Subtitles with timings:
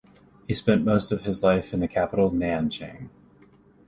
[0.47, 3.09] He spent most of his life in the capital Nanchang.